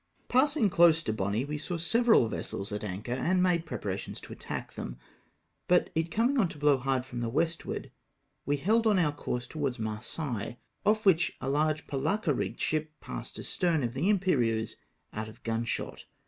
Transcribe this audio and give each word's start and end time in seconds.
Passing 0.29 0.71
close 0.71 1.03
to 1.03 1.13
Boni, 1.13 1.45
we 1.45 1.59
saw 1.59 1.77
several 1.77 2.27
vessels 2.27 2.71
at 2.71 2.83
anchor, 2.83 3.11
and 3.13 3.43
made 3.43 3.67
preparations 3.67 4.19
to 4.21 4.33
attack 4.33 4.73
them, 4.73 4.97
but 5.67 5.91
it 5.93 6.09
coming 6.09 6.39
on 6.39 6.49
to 6.49 6.57
blow 6.57 6.77
hard 6.79 7.05
from 7.05 7.19
the 7.19 7.29
westward, 7.29 7.91
we 8.43 8.57
held 8.57 8.87
on 8.87 8.97
our 8.97 9.11
course 9.11 9.45
towards 9.45 9.77
Marseilles, 9.77 10.55
off 10.87 11.05
which 11.05 11.37
a 11.39 11.47
large 11.47 11.85
polacca 11.85 12.33
rigged 12.33 12.59
ship 12.59 12.91
passed 12.99 13.37
astern 13.37 13.83
of 13.83 13.93
the 13.93 14.11
Imperieuse^ 14.11 14.73
out 15.13 15.29
of 15.29 15.43
gunshot. 15.43 16.05